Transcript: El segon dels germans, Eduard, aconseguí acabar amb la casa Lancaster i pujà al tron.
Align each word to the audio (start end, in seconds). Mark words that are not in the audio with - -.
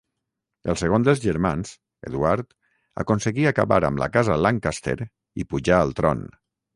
El 0.71 0.77
segon 0.81 1.03
dels 1.07 1.19
germans, 1.25 1.73
Eduard, 2.09 2.49
aconseguí 3.03 3.45
acabar 3.51 3.77
amb 3.91 4.01
la 4.05 4.07
casa 4.15 4.39
Lancaster 4.47 4.97
i 5.43 5.47
pujà 5.53 5.79
al 5.83 5.93
tron. 6.01 6.25